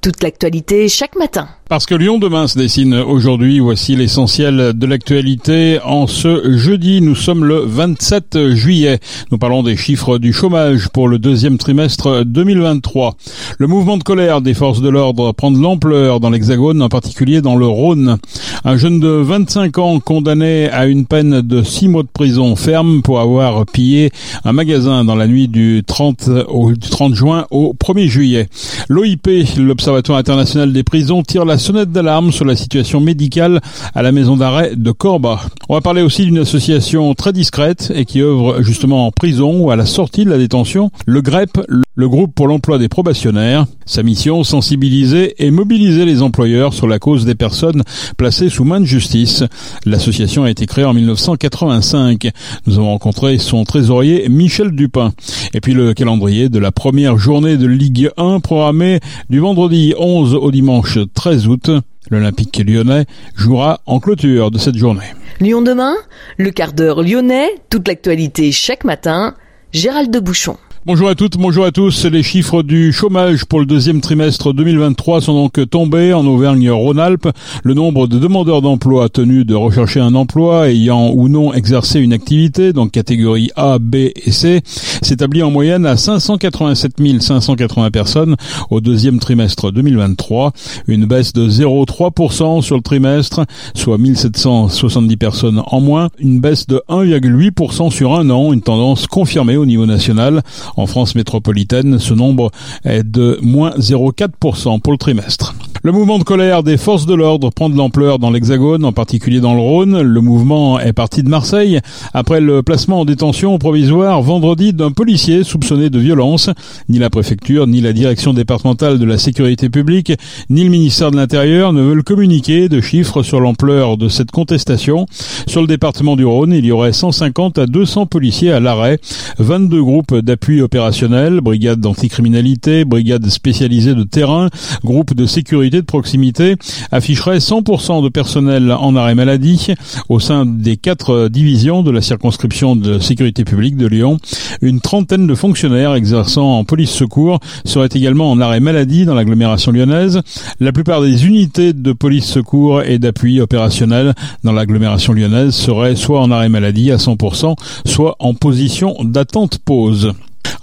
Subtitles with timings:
[0.00, 1.48] toute l'actualité chaque matin.
[1.68, 5.78] Parce que Lyon demain se dessine aujourd'hui, voici l'essentiel de l'actualité.
[5.84, 8.98] En ce jeudi, nous sommes le 27 juillet.
[9.30, 13.14] Nous parlons des chiffres du chômage pour le deuxième trimestre 2023.
[13.58, 17.40] Le mouvement de colère des forces de l'ordre prend de l'ampleur dans l'Hexagone, en particulier
[17.40, 18.18] dans le Rhône.
[18.64, 23.02] Un jeune de 25 ans condamné à une peine de 6 mois de prison ferme
[23.02, 24.10] pour avoir pillé
[24.44, 28.48] un magasin dans la nuit du 30 au 30 juin au 1er juillet.
[28.88, 33.60] L'OIP, l'Observatoire international des prisons, tire la sonnette d'alarme sur la situation médicale
[33.94, 35.40] à la maison d'arrêt de Corba.
[35.68, 39.70] On va parler aussi d'une association très discrète et qui œuvre justement en prison ou
[39.70, 41.58] à la sortie de la détention, le GREP,
[41.94, 43.66] le groupe pour l'emploi des probationnaires.
[43.84, 47.82] Sa mission, sensibiliser et mobiliser les employeurs sur la cause des personnes
[48.16, 49.44] placées sous main de justice.
[49.84, 52.30] L'association a été créée en 1985.
[52.66, 55.12] Nous avons rencontré son trésorier Michel Dupin.
[55.54, 60.34] Et puis le calendrier de la première journée de Ligue 1 programmée du vendredi 11
[60.34, 61.70] au dimanche 13 août.
[62.10, 65.14] L'Olympique lyonnais jouera en clôture de cette journée.
[65.40, 65.94] Lyon demain,
[66.38, 69.34] le quart d'heure lyonnais, toute l'actualité chaque matin,
[69.72, 70.56] Gérald de Bouchon.
[70.86, 72.06] Bonjour à toutes, bonjour à tous.
[72.06, 77.28] Les chiffres du chômage pour le deuxième trimestre 2023 sont donc tombés en Auvergne-Rhône-Alpes.
[77.62, 82.14] Le nombre de demandeurs d'emploi tenus de rechercher un emploi ayant ou non exercé une
[82.14, 88.36] activité, donc catégorie A, B et C, s'établit en moyenne à 587 580 personnes
[88.70, 90.52] au deuxième trimestre 2023,
[90.86, 93.44] une baisse de 0,3% sur le trimestre,
[93.74, 99.58] soit 1770 personnes en moins, une baisse de 1,8% sur un an, une tendance confirmée
[99.58, 100.42] au niveau national.
[100.80, 102.50] En France métropolitaine, ce nombre
[102.84, 105.54] est de moins 0,4% pour le trimestre.
[105.82, 109.40] Le mouvement de colère des forces de l'ordre prend de l'ampleur dans l'Hexagone, en particulier
[109.40, 110.02] dans le Rhône.
[110.02, 111.80] Le mouvement est parti de Marseille
[112.12, 116.50] après le placement en détention provisoire vendredi d'un policier soupçonné de violence.
[116.90, 120.12] Ni la préfecture, ni la direction départementale de la sécurité publique,
[120.50, 125.06] ni le ministère de l'Intérieur ne veulent communiquer de chiffres sur l'ampleur de cette contestation.
[125.46, 128.98] Sur le département du Rhône, il y aurait 150 à 200 policiers à l'arrêt,
[129.38, 134.50] 22 groupes d'appui opérationnel, brigades d'anticriminalité, brigades spécialisées de terrain,
[134.84, 136.56] groupes de sécurité de proximité
[136.90, 139.74] afficherait 100% de personnel en arrêt maladie
[140.08, 144.18] au sein des quatre divisions de la circonscription de sécurité publique de Lyon.
[144.62, 149.72] Une trentaine de fonctionnaires exerçant en police secours seraient également en arrêt maladie dans l'agglomération
[149.72, 150.20] lyonnaise.
[150.58, 154.14] La plupart des unités de police secours et d'appui opérationnel
[154.44, 160.12] dans l'agglomération lyonnaise seraient soit en arrêt maladie à 100%, soit en position d'attente pause.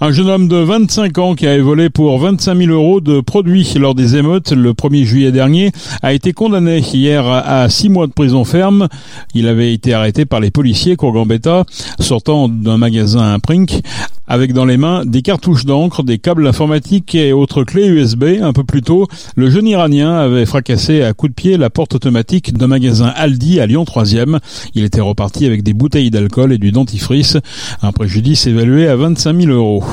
[0.00, 3.74] Un jeune homme de 25 ans qui avait volé pour 25 000 euros de produits
[3.74, 5.72] lors des émeutes le 1er juillet dernier
[6.02, 8.86] a été condamné hier à 6 mois de prison ferme.
[9.34, 11.64] Il avait été arrêté par les policiers Courgambetta
[11.98, 13.82] sortant d'un magasin à Prink
[14.28, 18.24] avec dans les mains des cartouches d'encre, des câbles informatiques et autres clés USB.
[18.40, 21.94] Un peu plus tôt, le jeune Iranien avait fracassé à coups de pied la porte
[21.94, 24.38] automatique d'un magasin Aldi à Lyon 3e.
[24.74, 27.38] Il était reparti avec des bouteilles d'alcool et du dentifrice,
[27.82, 29.87] un préjudice évalué à 25 000 euros.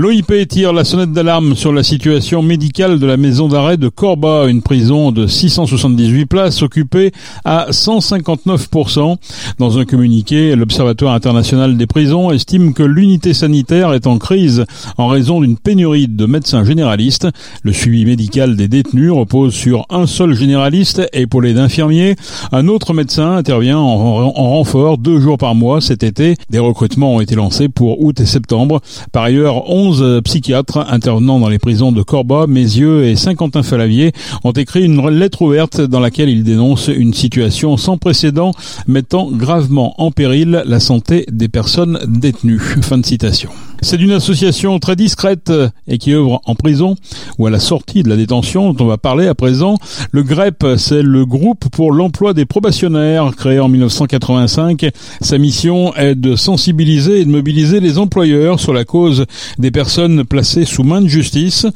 [0.00, 4.46] L'OIP tire la sonnette d'alarme sur la situation médicale de la maison d'arrêt de Corba,
[4.46, 7.10] une prison de 678 places occupée
[7.44, 9.16] à 159%.
[9.58, 14.66] Dans un communiqué, l'Observatoire international des prisons estime que l'unité sanitaire est en crise
[14.98, 17.26] en raison d'une pénurie de médecins généralistes.
[17.64, 22.14] Le suivi médical des détenus repose sur un seul généraliste épaulé d'infirmiers.
[22.52, 23.98] Un autre médecin intervient en,
[24.28, 26.36] en renfort deux jours par mois cet été.
[26.50, 28.80] Des recrutements ont été lancés pour août et septembre.
[29.10, 29.87] Par ailleurs, 11
[30.24, 34.12] psychiatres intervenant dans les prisons de Corba, Mézieux et Saint-Quentin-Falavier
[34.44, 38.52] ont écrit une lettre ouverte dans laquelle ils dénoncent une situation sans précédent
[38.86, 42.60] mettant gravement en péril la santé des personnes détenues.
[42.82, 43.50] Fin de citation.
[43.80, 45.52] C'est d'une association très discrète
[45.86, 46.96] et qui œuvre en prison
[47.38, 49.76] ou à la sortie de la détention dont on va parler à présent.
[50.10, 54.90] Le GREP, c'est le groupe pour l'emploi des probationnaires créé en 1985.
[55.20, 59.26] Sa mission est de sensibiliser et de mobiliser les employeurs sur la cause
[59.58, 61.66] des personnes placées sous main de justice.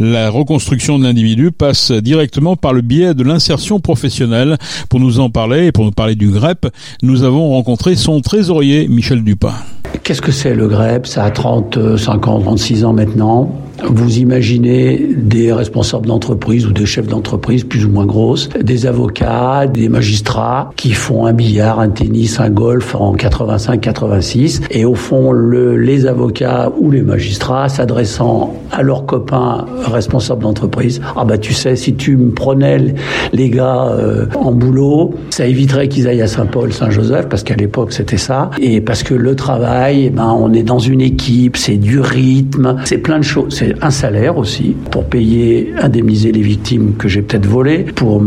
[0.00, 4.58] La reconstruction de l'individu passe directement par le biais de l'insertion professionnelle.
[4.88, 6.68] Pour nous en parler et pour nous parler du GREP,
[7.02, 9.54] nous avons rencontré son trésorier Michel Dupin.
[10.02, 13.56] Qu'est-ce que c'est le GREP Ça a 35 ans, 36 ans maintenant.
[13.88, 19.66] Vous imaginez des responsables d'entreprise ou des chefs d'entreprise plus ou moins grosses, des avocats,
[19.66, 25.32] des magistrats qui font un billard, un tennis, un golf en 85-86 et au fond
[25.32, 31.52] le, les avocats ou les magistrats s'adressant à leurs copains responsables d'entreprise, ah bah tu
[31.52, 32.94] sais si tu me prenais
[33.32, 37.92] les gars euh, en boulot, ça éviterait qu'ils aillent à Saint-Paul, Saint-Joseph parce qu'à l'époque
[37.92, 38.50] c'était ça.
[38.60, 42.76] Et parce que le travail, eh ben on est dans une équipe, c'est du rythme,
[42.84, 47.22] c'est plein de choses c'est un salaire aussi pour payer, indemniser les victimes que j'ai
[47.22, 48.20] peut-être volées, pour,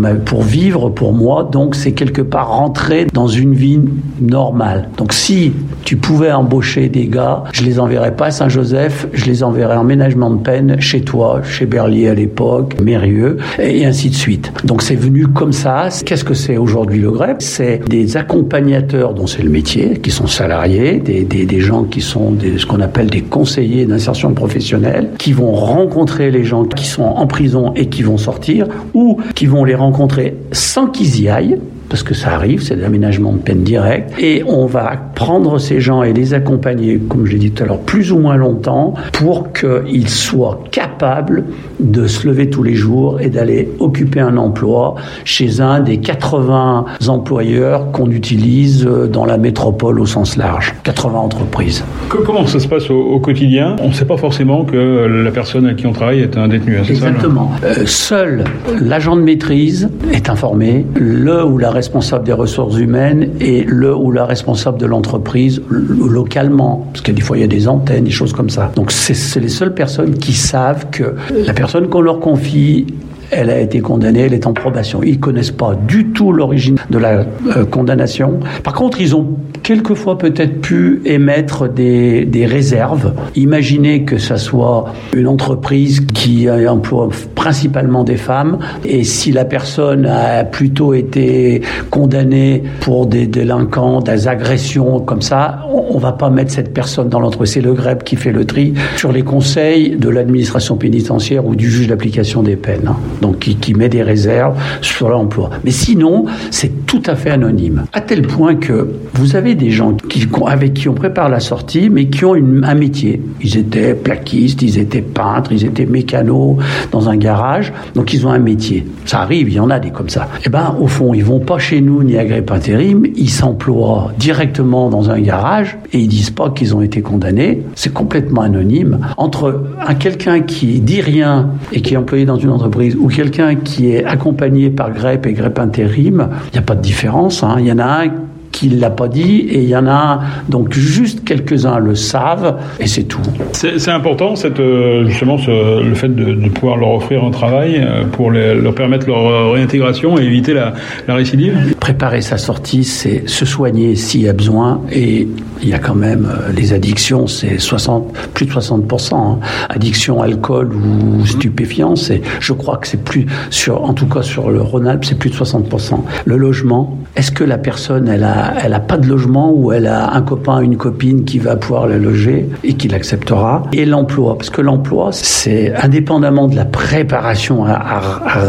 [0.44, 1.47] vivre pour moi.
[1.51, 3.79] Donc c'est quelque part rentrer dans une vie
[4.21, 4.89] normale.
[4.97, 5.53] Donc si
[5.83, 9.83] tu pouvais embaucher des gars, je les enverrais pas à Saint-Joseph, je les enverrais en
[9.83, 14.51] ménagement de peine chez toi, chez Berlier à l'époque, Mérieux, et ainsi de suite.
[14.63, 15.89] Donc c'est venu comme ça.
[16.06, 20.27] Qu'est-ce que c'est aujourd'hui le GREP C'est des accompagnateurs dont c'est le métier, qui sont
[20.27, 25.54] salariés, des gens qui sont des, ce qu'on appelle des conseillers d'insertion professionnelle, qui vont
[25.54, 29.75] rencontrer les gens qui sont en prison et qui vont sortir, ou qui vont les
[29.75, 34.43] rencontrer sans qu'ils y aillent, parce que ça arrive, c'est l'aménagement de peine direct, et
[34.47, 37.79] on va prendre ces gens et les accompagner, comme je l'ai dit tout à l'heure,
[37.79, 41.43] plus ou moins longtemps, pour qu'ils soient capables
[41.79, 46.85] de se lever tous les jours et d'aller occuper un emploi chez un des 80
[47.07, 51.83] employeurs qu'on utilise dans la métropole au sens large, 80 entreprises.
[52.09, 53.75] Comment ça se passe au, quotidien?
[53.81, 56.77] On ne sait pas forcément que la personne à qui on travaille est un détenu,
[56.77, 57.07] hein, c'est ça?
[57.07, 57.51] Exactement.
[57.63, 58.43] Euh, seul
[58.81, 64.12] l'agent de maîtrise est informé, le ou la responsable des ressources humaines et le ou
[64.12, 66.88] la responsable de l'entreprise localement.
[66.92, 68.72] Parce que des fois, il y a des antennes, des choses comme ça.
[68.75, 72.88] Donc, c'est les seules personnes qui savent que la personne qu'on leur confie
[73.31, 75.01] elle a été condamnée, elle est en probation.
[75.04, 77.25] Ils connaissent pas du tout l'origine de la
[77.56, 78.39] euh, condamnation.
[78.63, 83.13] Par contre, ils ont quelquefois peut-être pu émettre des, réserves.
[83.36, 90.06] Imaginez que ça soit une entreprise qui emploie principalement des femmes et si la personne
[90.06, 96.51] a plutôt été condamnée pour des délinquants, des agressions comme ça, on, va pas mettre
[96.51, 97.54] cette personne dans l'entreprise.
[97.54, 101.71] C'est le GREP qui fait le tri sur les conseils de l'administration pénitentiaire ou du
[101.71, 102.94] juge d'application des peines.
[103.21, 105.50] Donc qui, met des réserves sur l'emploi.
[105.63, 107.85] Mais sinon, c'est tout à fait anonyme.
[107.94, 111.89] À tel point que vous avez des gens qui, avec qui on prépare la sortie,
[111.89, 113.21] mais qui ont un métier.
[113.41, 116.57] Ils étaient plaquistes, ils étaient peintres, ils étaient mécanos
[116.91, 118.85] dans un garage, donc ils ont un métier.
[119.06, 120.29] Ça arrive, il y en a des comme ça.
[120.45, 124.11] Eh ben, au fond, ils vont pas chez nous ni à Grép Intérim, ils s'emploient
[124.18, 127.61] directement dans un garage et ils disent pas qu'ils ont été condamnés.
[127.75, 129.00] C'est complètement anonyme.
[129.18, 133.54] Entre un quelqu'un qui dit rien et qui est employé dans une entreprise ou quelqu'un
[133.54, 137.44] qui est accompagné par GREP et GREP intérim, il n'y a pas de différence.
[137.44, 137.57] Hein.
[137.60, 138.07] Il y en a un
[138.56, 142.56] qui ne l'a pas dit, et il y en a donc juste quelques-uns le savent,
[142.80, 143.19] et c'est tout.
[143.52, 147.81] C'est important, cette, euh, justement, ce, le fait de, de, pouvoir leur offrir un travail
[147.84, 150.74] euh, pour les, leur permettre leur réintégration et éviter la,
[151.06, 151.75] la récidive?
[151.81, 155.28] Préparer sa sortie, c'est se soigner s'il y a besoin, et
[155.62, 159.16] il y a quand même euh, les addictions, c'est 60, plus de 60%.
[159.16, 159.40] Hein.
[159.68, 164.50] Addiction, alcool ou stupéfiants, c'est, je crois que c'est plus, sur, en tout cas sur
[164.50, 166.00] le Rhône-Alpes, c'est plus de 60%.
[166.24, 169.88] Le logement, est-ce que la personne, elle a elle a pas de logement ou elle
[169.88, 173.63] a un copain, une copine qui va pouvoir la loger et qui l'acceptera.
[173.74, 178.01] Et l'emploi, parce que l'emploi, c'est indépendamment de la préparation à,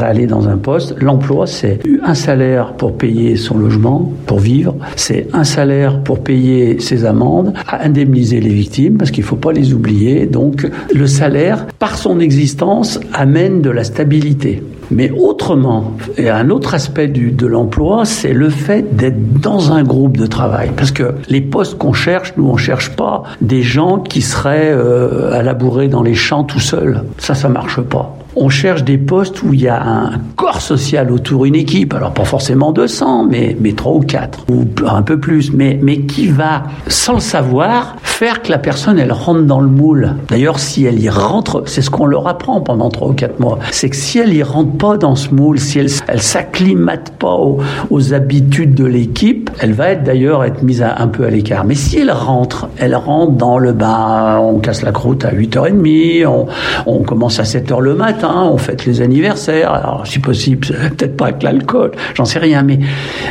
[0.02, 5.28] aller dans un poste, l'emploi, c'est un salaire pour payer son logement, pour vivre, c'est
[5.32, 9.72] un salaire pour payer ses amendes, à indemniser les victimes, parce qu'il faut pas les
[9.72, 10.26] oublier.
[10.26, 14.62] Donc, le salaire, par son existence, amène de la stabilité.
[14.90, 20.16] Mais autrement, et un autre aspect de l'emploi, c'est le fait d'être dans un groupe
[20.16, 20.70] de travail.
[20.76, 25.32] Parce que les postes qu'on cherche, nous, on cherche pas des gens qui seraient euh,
[25.32, 27.02] à labourer dans les champs tout seuls.
[27.18, 31.10] Ça, ça marche pas on cherche des postes où il y a un corps social
[31.10, 35.18] autour, une équipe, alors pas forcément 200, mais, mais 3 ou 4, ou un peu
[35.18, 39.68] plus, mais, qui va, sans le savoir, faire que la personne, elle rentre dans le
[39.68, 40.14] moule.
[40.28, 43.58] D'ailleurs, si elle y rentre, c'est ce qu'on leur apprend pendant 3 ou 4 mois,
[43.70, 47.32] c'est que si elle y rentre pas dans ce moule, si elle, elle s'acclimate pas
[47.32, 51.64] aux, aux, habitudes de l'équipe, elle va être d'ailleurs être mise un peu à l'écart.
[51.64, 56.26] Mais si elle rentre, elle rentre dans le bain, on casse la croûte à 8h30,
[56.26, 56.46] on,
[56.86, 61.26] on commence à 7h le matin, on fête les anniversaires, alors si possible, peut-être pas
[61.26, 62.78] avec l'alcool, j'en sais rien, mais,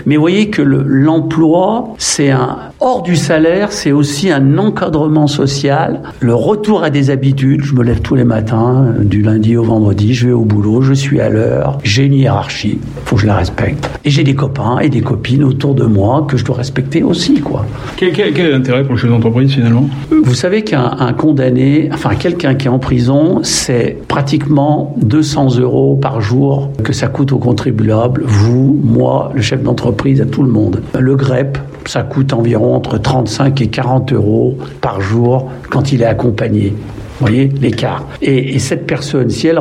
[0.05, 6.01] mais vous voyez que l'emploi, c'est un, hors du salaire, c'est aussi un encadrement social,
[6.19, 10.13] le retour à des habitudes, je me lève tous les matins, du lundi au vendredi,
[10.13, 13.35] je vais au boulot, je suis à l'heure, j'ai une hiérarchie, faut que je la
[13.35, 17.03] respecte, et j'ai des copains et des copines autour de moi que je dois respecter
[17.03, 17.65] aussi, quoi.
[17.97, 19.89] Quel, quel, est l'intérêt pour le chef d'entreprise finalement?
[20.23, 26.21] Vous savez qu'un condamné, enfin quelqu'un qui est en prison, c'est pratiquement 200 euros par
[26.21, 30.81] jour que ça coûte aux contribuables, vous, moi, le chef d'entreprise, à tout le monde.
[30.97, 36.05] Le GREP, ça coûte environ entre 35 et 40 euros par jour quand il est
[36.05, 36.73] accompagné.
[37.19, 38.05] Vous voyez l'écart.
[38.21, 39.59] Et, et, cette personne, si elle,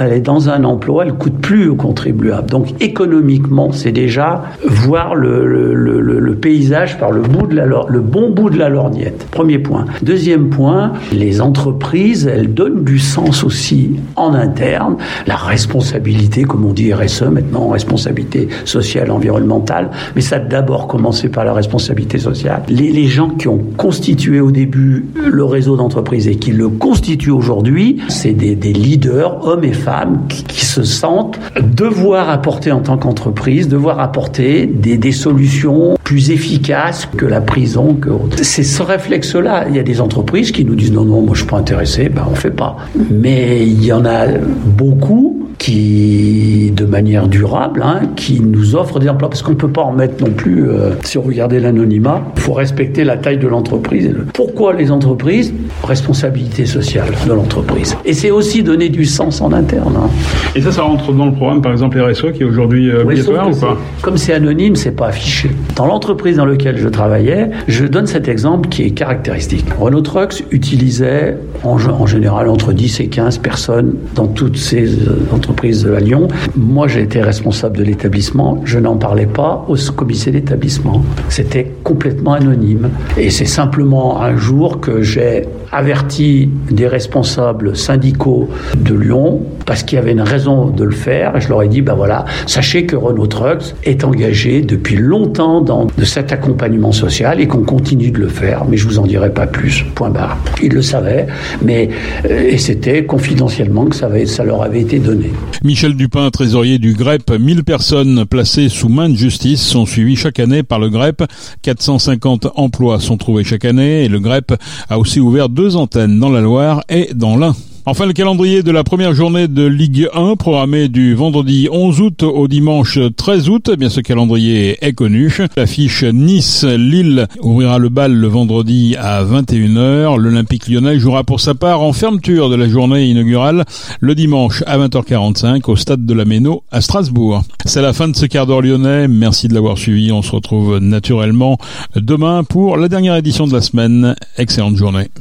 [0.00, 2.48] elle est dans un emploi, elle coûte plus au contribuable.
[2.48, 8.50] Donc économiquement, c'est déjà voir le, paysage par le, bout de la, le bon bout
[8.50, 9.26] de la lorgnette.
[9.32, 9.86] Premier point.
[10.02, 14.96] Deuxième point, les entreprises, elles donnent du sens aussi en interne.
[15.26, 19.90] La responsabilité, comme on dit RSE maintenant, responsabilité sociale, environnementale.
[20.14, 22.62] Mais ça a d'abord commencé par la responsabilité sociale.
[22.68, 27.30] Les, les gens qui ont constitué au début le réseau d'entreprises et qui le constituent
[27.30, 33.68] aujourd'hui, c'est des, leaders, hommes et femmes, qui, se sentent devoir apporter en tant qu'entreprise,
[33.68, 37.94] devoir apporter des, solutions plus efficaces que la prison.
[37.94, 38.10] Que...
[38.42, 39.66] C'est ce réflexe-là.
[39.68, 42.08] Il y a des entreprises qui nous disent non, non, moi je suis pas intéressé,
[42.08, 42.76] ben on fait pas.
[43.10, 49.08] Mais il y en a beaucoup qui, de manière durable, hein, qui nous offrent des
[49.08, 49.28] emplois.
[49.28, 52.42] Parce qu'on ne peut pas en mettre non plus, euh, si on regardait l'anonymat, il
[52.42, 54.14] faut respecter la taille de l'entreprise.
[54.34, 57.96] Pourquoi les entreprises Responsabilité sociale de l'entreprise.
[58.04, 59.94] Et c'est aussi donner du sens en interne.
[59.96, 60.10] Hein.
[60.54, 63.50] Et ça, ça rentre dans le programme, par exemple, RSE, qui est aujourd'hui euh, obligatoire
[63.50, 65.50] ou pas Comme c'est anonyme, c'est pas affiché.
[65.74, 69.66] Dans l'entreprise dans laquelle je travaillais, je donne cet exemple qui est caractéristique.
[69.78, 74.90] Renault Trucks utilisait en, en général entre 10 et 15 personnes dans toutes ces
[75.32, 76.26] entreprises entreprise de la Lyon.
[76.56, 78.60] Moi, j'ai été responsable de l'établissement.
[78.64, 81.02] Je n'en parlais pas au comité d'établissement.
[81.28, 82.90] C'était complètement anonyme.
[83.16, 89.96] Et c'est simplement un jour que j'ai averti des responsables syndicaux de Lyon parce qu'il
[89.96, 91.40] y avait une raison de le faire.
[91.40, 95.86] Je leur ai dit, ben voilà, sachez que Renault Trucks est engagé depuis longtemps dans
[95.96, 98.64] de cet accompagnement social et qu'on continue de le faire.
[98.64, 99.84] Mais je vous en dirai pas plus.
[99.94, 100.38] Point barre.
[100.62, 101.26] Ils le savaient,
[101.62, 101.88] mais
[102.30, 105.30] euh, et c'était confidentiellement que ça, avait, ça leur avait été donné.
[105.64, 110.38] Michel Dupin, trésorier du GREP, 1000 personnes placées sous main de justice sont suivies chaque
[110.38, 111.24] année par le GREP.
[111.62, 114.54] 450 emplois sont trouvés chaque année et le GREP
[114.88, 117.56] a aussi ouvert deux antennes dans la Loire et dans l'Ain.
[117.88, 122.22] Enfin, le calendrier de la première journée de Ligue 1, programmé du vendredi 11 août
[122.24, 123.70] au dimanche 13 août.
[123.72, 125.32] Eh bien, ce calendrier est connu.
[125.56, 130.18] L'affiche Nice-Lille ouvrira le bal le vendredi à 21h.
[130.18, 133.64] L'Olympique lyonnais jouera pour sa part en fermeture de la journée inaugurale
[134.00, 137.44] le dimanche à 20h45 au stade de la Méno à Strasbourg.
[137.64, 139.06] C'est la fin de ce quart d'heure lyonnais.
[139.06, 140.10] Merci de l'avoir suivi.
[140.10, 141.56] On se retrouve naturellement
[141.94, 144.16] demain pour la dernière édition de la semaine.
[144.36, 145.08] Excellente journée.